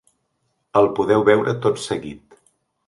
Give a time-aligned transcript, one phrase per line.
[0.81, 2.45] El podeu veure tot seguit.